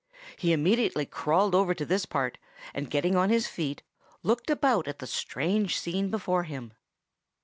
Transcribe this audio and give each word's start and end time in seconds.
He 0.35 0.51
immediately 0.51 1.05
crawled 1.05 1.53
over 1.53 1.75
to 1.75 1.85
this 1.85 2.07
part, 2.07 2.39
and 2.73 2.89
getting 2.89 3.15
on 3.15 3.29
his 3.29 3.45
feet, 3.45 3.83
looked 4.23 4.49
about 4.49 4.87
at 4.87 4.97
the 4.97 5.05
strange 5.05 5.79
scene 5.79 6.09
before 6.09 6.41
him. 6.41 6.73